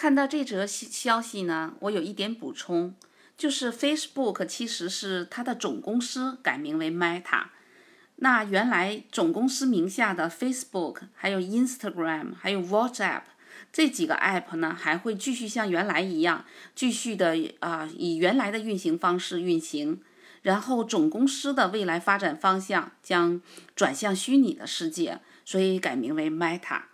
[0.00, 2.94] 看到这则消消息呢我有一点补充
[3.36, 7.48] 就是 facebook 其实是它的总公司改名为 meta
[8.16, 13.24] 那原来总公司名下的 facebook 还有 instagram 还有 whatsapp
[13.70, 20.00] 这几个 app 呢还会继续像原来一样继续的啊以原来的运行方式运行。
[20.42, 23.42] 然后总公司的未来发展方向将
[23.76, 26.84] 转向虚拟的世界所以改名为 meta